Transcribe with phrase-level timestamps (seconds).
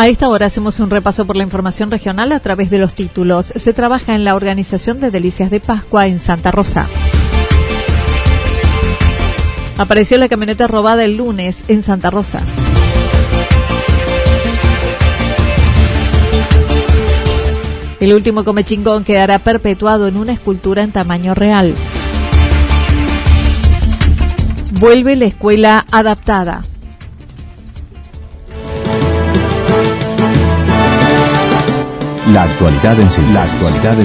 [0.00, 3.46] A esta hora hacemos un repaso por la información regional a través de los títulos.
[3.56, 6.86] Se trabaja en la organización de Delicias de Pascua en Santa Rosa.
[9.76, 12.38] Apareció la camioneta robada el lunes en Santa Rosa.
[17.98, 21.74] El último comechingón quedará perpetuado en una escultura en tamaño real.
[24.78, 26.62] Vuelve la escuela adaptada.
[32.32, 33.10] La actualidad en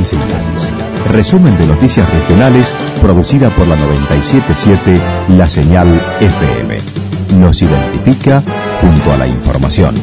[0.05, 0.69] síntesis.
[1.11, 4.97] Resumen de noticias regionales producida por la 977
[5.35, 5.87] La Señal
[6.21, 6.77] FM.
[7.39, 8.41] Nos identifica
[8.79, 9.95] junto a la información.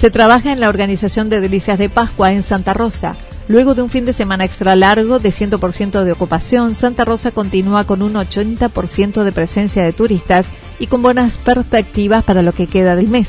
[0.00, 3.14] Se trabaja en la organización de Delicias de Pascua en Santa Rosa.
[3.48, 7.84] Luego de un fin de semana extra largo de 100% de ocupación, Santa Rosa continúa
[7.84, 10.46] con un 80% de presencia de turistas
[10.78, 13.28] y con buenas perspectivas para lo que queda del mes.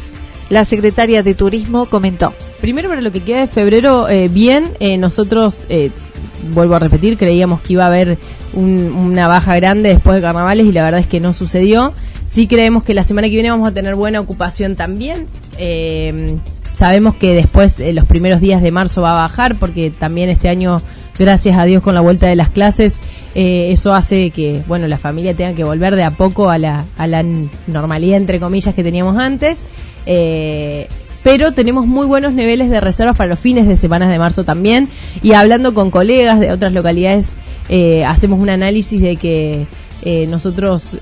[0.50, 2.34] La secretaria de Turismo comentó.
[2.60, 5.92] Primero para lo que queda de febrero, eh, bien, eh, nosotros, eh,
[6.54, 8.18] vuelvo a repetir, creíamos que iba a haber
[8.54, 11.94] una baja grande después de carnavales y la verdad es que no sucedió.
[12.26, 15.28] Sí creemos que la semana que viene vamos a tener buena ocupación también.
[16.74, 20.82] sabemos que después, los primeros días de marzo va a bajar porque también este año
[21.20, 22.98] gracias a Dios con la vuelta de las clases,
[23.36, 26.86] eh, eso hace que, bueno, la familia tenga que volver de a poco a la,
[26.98, 27.24] a la
[27.68, 29.60] normalidad, entre comillas, que teníamos antes.
[30.06, 30.88] Eh,
[31.22, 34.88] pero tenemos muy buenos niveles de reservas para los fines de semanas de marzo también.
[35.22, 37.34] Y hablando con colegas de otras localidades,
[37.68, 39.68] eh, hacemos un análisis de que
[40.30, 40.98] nosotros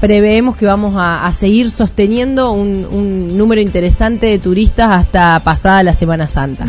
[0.00, 6.28] preveemos que vamos a, seguir sosteniendo un número interesante de turistas hasta pasada la Semana
[6.28, 6.64] Santa.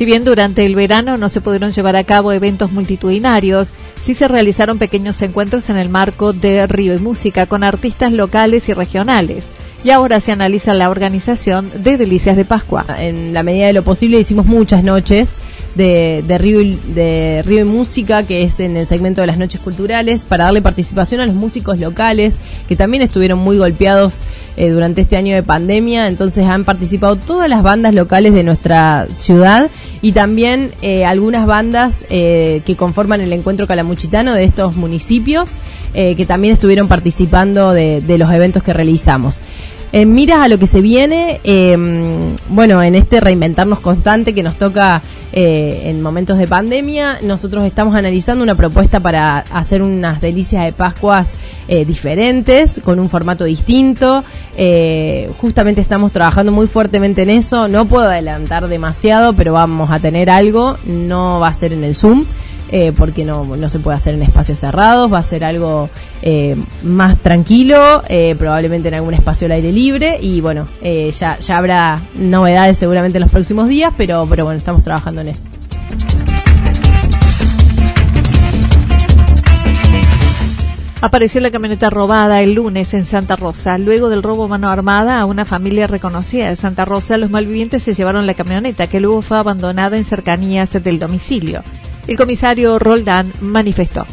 [0.00, 4.28] Si bien durante el verano no se pudieron llevar a cabo eventos multitudinarios, sí se
[4.28, 9.44] realizaron pequeños encuentros en el marco de Río y Música con artistas locales y regionales
[9.82, 12.84] y ahora se analiza la organización de Delicias de Pascua.
[12.98, 15.36] En la medida de lo posible hicimos muchas noches
[15.74, 19.38] de, de, Río, y, de Río y Música, que es en el segmento de las
[19.38, 22.38] noches culturales, para darle participación a los músicos locales,
[22.68, 24.20] que también estuvieron muy golpeados
[24.56, 29.06] eh, durante este año de pandemia, entonces han participado todas las bandas locales de nuestra
[29.16, 29.70] ciudad
[30.02, 35.52] y también eh, algunas bandas eh, que conforman el encuentro calamuchitano de estos municipios,
[35.92, 39.40] que también estuvieron participando de, de los eventos que realizamos.
[39.92, 44.54] En miras a lo que se viene, em, bueno, en este reinventarnos constante que nos
[44.54, 45.02] toca
[45.32, 50.72] eh, en momentos de pandemia, nosotros estamos analizando una propuesta para hacer unas delicias de
[50.72, 51.32] Pascuas
[51.66, 54.22] eh, diferentes, con un formato distinto.
[54.56, 57.66] Eh, justamente estamos trabajando muy fuertemente en eso.
[57.66, 60.76] No puedo adelantar demasiado, pero vamos a tener algo.
[60.84, 62.26] No va a ser en el Zoom.
[62.72, 65.90] Eh, porque no, no se puede hacer en espacios cerrados, va a ser algo
[66.22, 66.54] eh,
[66.84, 72.00] más tranquilo, eh, probablemente en algún espacio al aire libre y bueno, ya, ya habrá
[72.14, 75.42] novedades seguramente en los próximos días, pero, pero bueno, estamos trabajando en esto.
[81.02, 83.78] Apareció la camioneta robada el lunes en Santa Rosa.
[83.78, 87.94] Luego del robo mano armada a una familia reconocida de Santa Rosa, los malvivientes se
[87.94, 91.62] llevaron la camioneta que luego fue abandonada en cercanías del domicilio.
[92.10, 94.04] El comisario Roldán manifestó.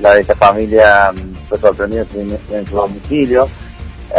[0.00, 2.04] La de esta familia mm, fue sorprendida
[2.50, 3.48] en su domicilio.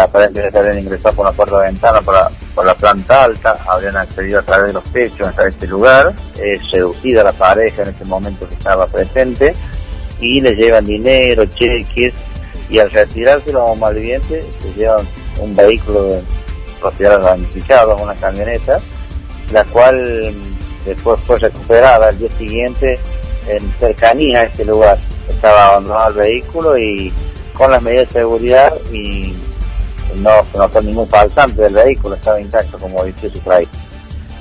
[0.01, 3.97] Aparentemente habían ingresado por la puerta de ventana por la, por la planta alta, habían
[3.97, 6.15] accedido a través de los techos hasta este lugar,
[6.71, 9.51] seducida la pareja en ese momento que estaba presente,
[10.21, 12.13] y le llevan dinero, cheques,
[12.69, 15.05] y al retirarse los malvivientes se llevan
[15.37, 16.21] un vehículo de
[16.79, 18.79] propiedad identificada, una camioneta,
[19.51, 20.33] la cual
[20.86, 23.00] después fue recuperada al día siguiente
[23.48, 24.98] en cercanía a este lugar.
[25.30, 27.13] Estaba abandonado el vehículo y
[27.54, 29.33] con las medidas de seguridad y
[30.16, 33.72] no se notó ningún faltante del vehículo, estaba intacto como dice su traído.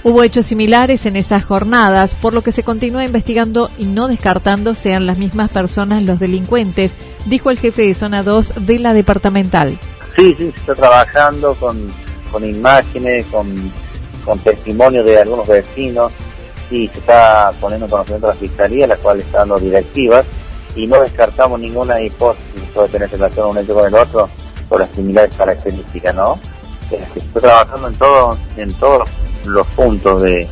[0.02, 4.74] Hubo hechos similares en esas jornadas, por lo que se continúa investigando y no descartando
[4.74, 6.92] sean las mismas personas los delincuentes,
[7.26, 9.78] dijo el jefe de zona 2 de la departamental.
[10.16, 11.92] Sí, sí, se está trabajando con,
[12.32, 13.70] con imágenes, con,
[14.24, 16.12] con testimonios de algunos vecinos
[16.70, 20.24] y se está poniendo en conocimiento a la Fiscalía, la cual está dando directivas
[20.76, 24.28] y no descartamos ninguna hipótesis puede tener relación un hecho con el otro
[24.68, 26.38] por las similares características, ¿no?
[26.88, 29.08] Se está trabajando en todo, en todos
[29.44, 30.48] los puntos de,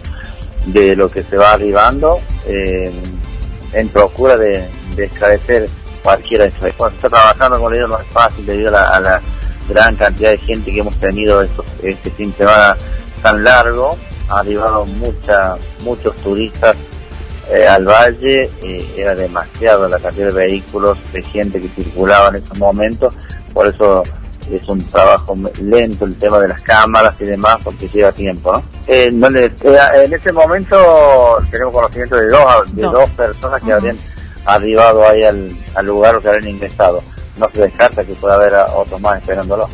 [0.67, 2.93] de lo que se va arribando eh,
[3.73, 5.69] en procura de, de esclarecer
[6.03, 6.73] cualquiera de.
[6.73, 9.21] Cuando se está trabajando con ellos no es fácil debido a la,
[9.69, 12.77] gran cantidad de gente que hemos tenido este fin de semana
[13.23, 13.99] tan largo.
[14.29, 16.77] Ha arribado mucha, muchos turistas
[17.51, 22.37] eh, al valle, eh, era demasiado la cantidad de vehículos, de gente que circulaba en
[22.37, 23.15] esos momentos,
[23.55, 24.03] por eso
[24.51, 28.63] es un trabajo lento el tema de las cámaras y demás porque lleva tiempo, ¿no?
[28.87, 33.99] Eh, en ese momento tenemos conocimiento de dos, de dos personas que habrían
[34.45, 37.03] arribado ahí al, al lugar o que habrían ingresado.
[37.39, 39.69] No se descarta que pueda haber otros más esperándolo.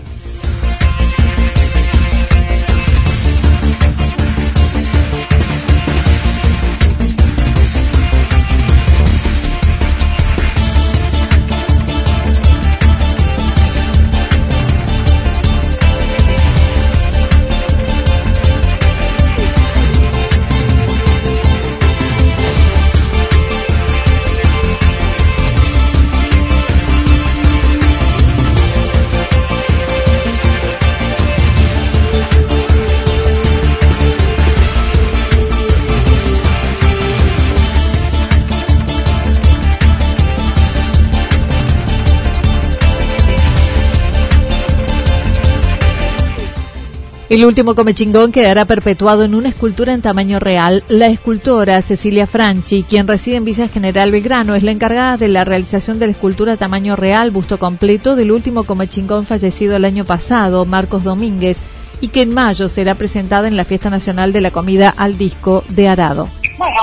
[47.35, 50.85] El último comechingón quedará perpetuado en una escultura en tamaño real.
[50.87, 55.43] La escultora Cecilia Franchi, quien reside en Villa General Belgrano, es la encargada de la
[55.43, 60.65] realización de la escultura tamaño real, busto completo, del último comechingón fallecido el año pasado,
[60.65, 61.59] Marcos Domínguez,
[62.01, 65.65] y que en mayo será presentada en la Fiesta Nacional de la Comida al Disco
[65.71, 66.29] de Arado.
[66.57, 66.83] Bueno,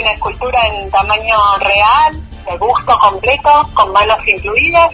[0.00, 2.20] una escultura en tamaño real,
[2.50, 4.90] de busto completo, con manos incluidas,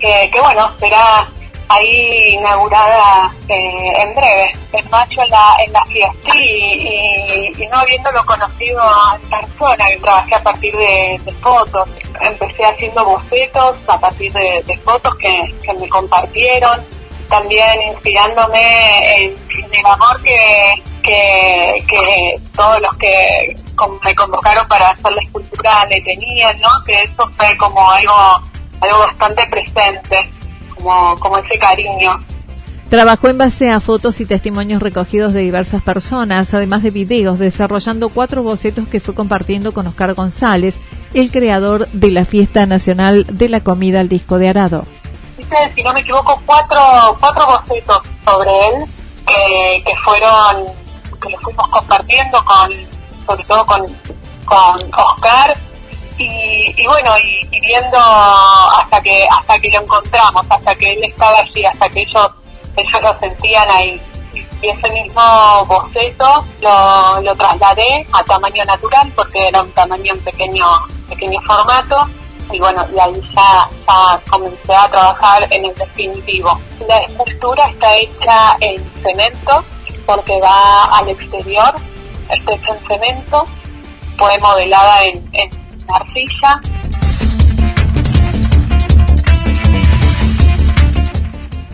[0.00, 1.28] que bueno, será
[1.68, 4.56] ahí inaugurada eh, en breve.
[4.72, 8.82] El macho en la, en la fiesta y, no habiéndolo conocido
[9.14, 11.88] en persona, que trabajé a partir de, fotos.
[12.20, 16.84] Empecé haciendo bocetos a partir de, fotos que, me compartieron,
[17.28, 19.36] también inspirándome en,
[19.72, 23.56] el amor que, que, todos los que
[24.02, 26.68] me convocaron para hacer la escultura le tenían, ¿no?
[26.84, 28.42] Que eso fue como algo,
[28.80, 30.30] algo bastante presente
[30.82, 32.18] como, ese cariño.
[32.90, 38.10] Trabajó en base a fotos y testimonios recogidos de diversas personas, además de videos, desarrollando
[38.10, 40.76] cuatro bocetos que fue compartiendo con Oscar González,
[41.12, 44.84] el creador de la Fiesta Nacional de la Comida al Disco de Arado.
[45.38, 46.78] Hice, si no me equivoco, cuatro,
[47.18, 48.84] cuatro bocetos sobre él
[49.84, 50.72] que fueron,
[51.20, 52.72] que los fuimos compartiendo con,
[53.26, 53.80] sobre todo con,
[54.46, 55.56] con Oscar
[56.18, 61.64] y, bueno y, viendo hasta que hasta que lo encontramos hasta que él estaba allí
[61.64, 62.30] hasta que ellos
[62.76, 64.00] ellos lo sentían ahí.
[64.62, 70.20] Y ese mismo boceto lo, lo trasladé a tamaño natural porque era un tamaño en
[70.20, 70.66] pequeño
[71.08, 72.08] pequeño formato.
[72.52, 76.58] Y bueno y ahí ya, ya comencé a trabajar en el definitivo.
[76.88, 79.64] La escultura está hecha en cemento
[80.06, 81.74] porque va al exterior
[82.30, 83.46] está hecha en cemento
[84.16, 86.62] fue modelada en, en arcilla.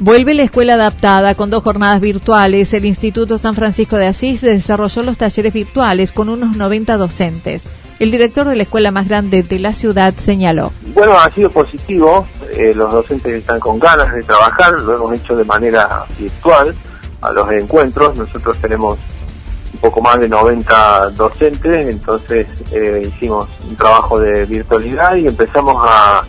[0.04, 2.74] Vuelve la escuela adaptada con dos jornadas virtuales.
[2.74, 7.62] El Instituto San Francisco de Asís desarrolló los talleres virtuales con unos 90 docentes.
[8.00, 10.72] El director de la escuela más grande de la ciudad señaló.
[10.92, 12.26] Bueno, ha sido positivo.
[12.50, 14.72] Eh, los docentes están con ganas de trabajar.
[14.80, 16.74] Lo hemos hecho de manera virtual
[17.20, 18.16] a los encuentros.
[18.16, 18.98] Nosotros tenemos
[19.78, 26.22] poco más de 90 docentes, entonces eh, hicimos un trabajo de virtualidad y empezamos a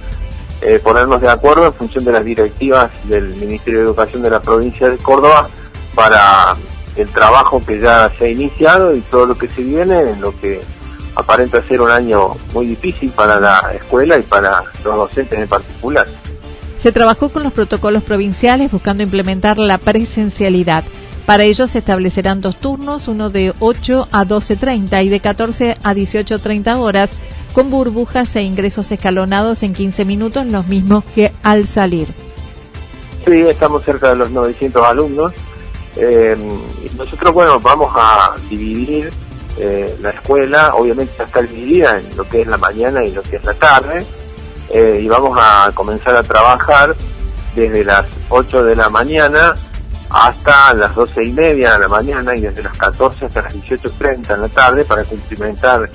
[0.62, 4.42] eh, ponernos de acuerdo en función de las directivas del Ministerio de Educación de la
[4.42, 5.50] provincia de Córdoba
[5.94, 6.56] para
[6.96, 10.40] el trabajo que ya se ha iniciado y todo lo que se viene, en lo
[10.40, 10.62] que
[11.16, 16.08] aparenta ser un año muy difícil para la escuela y para los docentes en particular.
[16.78, 20.84] Se trabajó con los protocolos provinciales buscando implementar la presencialidad.
[21.26, 25.94] Para ello se establecerán dos turnos, uno de 8 a 12.30 y de 14 a
[25.94, 27.12] 18.30 horas,
[27.54, 32.10] con burbujas e ingresos escalonados en 15 minutos, los mismos que al salir.
[33.26, 35.34] Sí, estamos cerca de los 900 alumnos.
[35.96, 36.36] Eh,
[36.98, 39.10] nosotros, bueno, vamos a dividir
[39.58, 43.38] eh, la escuela, obviamente está dividida en lo que es la mañana y lo que
[43.38, 44.06] es la tarde,
[44.72, 46.96] eh, y vamos a comenzar a trabajar
[47.56, 49.56] desde las 8 de la mañana
[50.10, 54.34] hasta las 12 y media de la mañana y desde las 14 hasta las 18.30
[54.34, 55.90] en la tarde para cumplimentar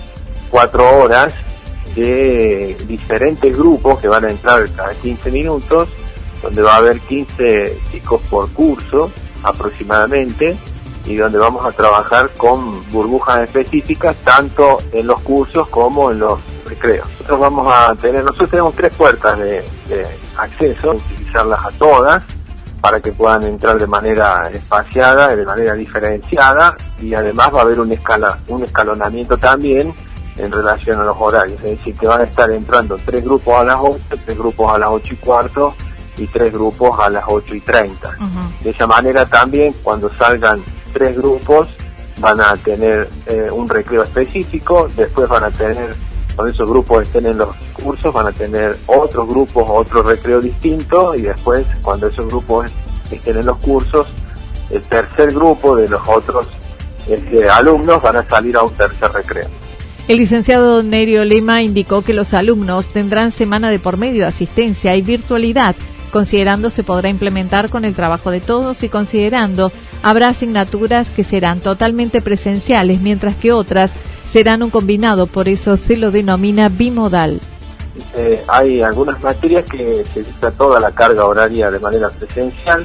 [0.51, 1.33] cuatro horas
[1.95, 5.89] de diferentes grupos que van a entrar cada 15 minutos,
[6.43, 9.11] donde va a haber 15 chicos por curso
[9.43, 10.57] aproximadamente
[11.07, 16.41] y donde vamos a trabajar con burbujas específicas tanto en los cursos como en los
[16.67, 17.09] recreos.
[17.13, 19.65] Nosotros vamos a tener, nosotros tenemos tres puertas de,
[20.37, 22.23] acceso, utilizarlas a todas
[22.81, 27.81] para que puedan entrar de manera espaciada, de manera diferenciada y además va a haber
[27.81, 29.95] un escala, un escalonamiento también
[30.37, 33.65] en relación a los horarios, es decir, que van a estar entrando tres grupos a
[33.65, 35.75] las 8, tres grupos a las 8 y cuarto
[36.17, 38.17] y tres grupos a las 8 y 30.
[38.63, 41.69] De esa manera también cuando salgan tres grupos
[42.21, 45.95] van a tener eh, un recreo específico, después van a tener,
[46.39, 51.13] cuando esos grupos estén en los cursos, van a tener otros grupos, otro recreo distinto
[51.17, 52.71] y después cuando esos grupos
[53.11, 54.07] estén en los cursos,
[54.71, 56.47] el tercer grupo de los otros
[57.09, 59.49] este, alumnos van a salir a un tercer recreo.
[60.07, 64.95] El licenciado Nerio Lema indicó que los alumnos tendrán semana de por medio de asistencia
[64.95, 65.75] y virtualidad
[66.09, 71.61] considerando se podrá implementar con el trabajo de todos y considerando habrá asignaturas que serán
[71.61, 73.93] totalmente presenciales, mientras que otras
[74.31, 77.41] serán un combinado, por eso se lo denomina bimodal.
[78.17, 82.85] Eh, hay algunas materias que se dicta toda la carga horaria de manera presencial,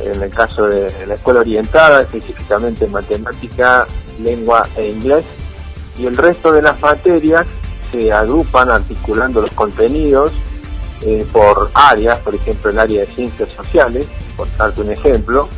[0.00, 3.86] en el caso de la escuela orientada, específicamente matemática,
[4.18, 5.24] lengua e inglés,
[5.98, 7.46] y el resto de las materias
[7.90, 10.32] se agrupan articulando los contenidos
[11.02, 15.48] eh, por áreas, por ejemplo el área de ciencias sociales, por darte un ejemplo,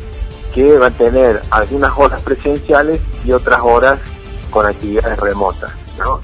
[0.52, 4.00] que va a tener algunas horas presenciales y otras horas
[4.50, 5.72] con actividades remotas.
[5.98, 6.20] ¿no?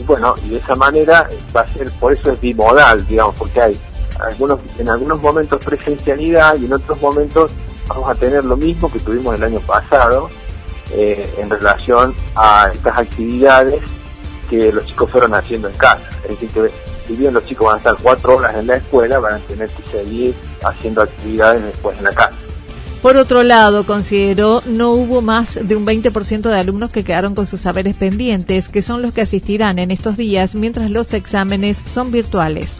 [0.00, 3.60] Y bueno, y de esa manera va a ser, por eso es bimodal, digamos, porque
[3.60, 3.80] hay
[4.18, 7.52] algunos en algunos momentos presencialidad y en otros momentos
[7.86, 10.28] vamos a tener lo mismo que tuvimos el año pasado
[10.92, 13.82] eh, en relación a estas actividades
[14.48, 16.02] que los chicos fueron haciendo en casa.
[16.24, 16.70] Es decir, que
[17.06, 19.68] si bien los chicos van a estar cuatro horas en la escuela, van a tener
[19.70, 22.36] que seguir haciendo actividades después en la casa.
[23.02, 27.46] Por otro lado, consideró no hubo más de un 20% de alumnos que quedaron con
[27.46, 32.12] sus saberes pendientes, que son los que asistirán en estos días mientras los exámenes son
[32.12, 32.76] virtuales.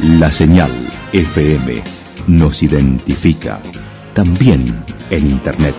[0.00, 0.83] La señal
[1.14, 1.80] FM
[2.26, 3.62] nos identifica
[4.14, 5.72] también en Internet.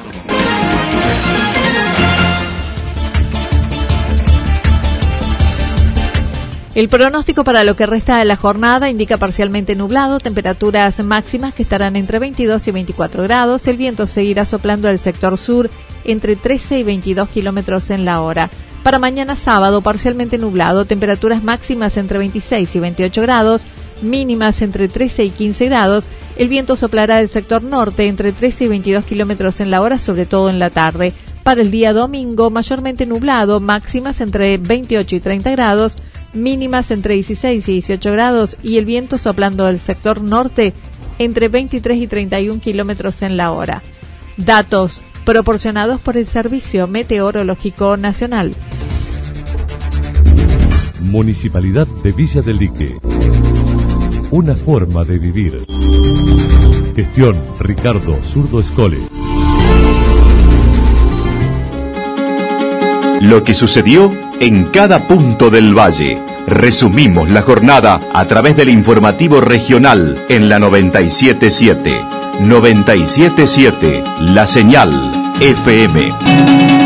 [6.74, 11.64] El pronóstico para lo que resta de la jornada indica parcialmente nublado, temperaturas máximas que
[11.64, 13.68] estarán entre 22 y 24 grados.
[13.68, 15.70] El viento seguirá soplando al sector sur
[16.06, 18.50] entre 13 y 22 kilómetros en la hora.
[18.84, 23.68] Para mañana sábado, parcialmente nublado, temperaturas máximas entre 26 y 28 grados,
[24.02, 26.10] mínimas entre 13 y 15 grados.
[26.38, 30.26] El viento soplará del sector norte entre 13 y 22 kilómetros en la hora, sobre
[30.26, 31.14] todo en la tarde.
[31.44, 35.98] Para el día domingo, mayormente nublado, máximas entre 28 y 30 grados
[36.36, 40.74] mínimas entre 16 y 18 grados y el viento soplando del sector norte
[41.18, 43.82] entre 23 y 31 kilómetros en la hora.
[44.38, 48.54] Datos proporcionados por el Servicio Meteorológico Nacional.
[51.02, 52.98] Municipalidad de Villa del Lique.
[54.32, 55.66] Una forma de vivir.
[56.96, 59.00] Gestión Ricardo Zurdo Escole.
[63.22, 66.22] Lo que sucedió en cada punto del valle.
[66.48, 72.00] Resumimos la jornada a través del informativo regional en la 977.
[72.42, 74.92] 977, la señal
[75.40, 76.85] FM.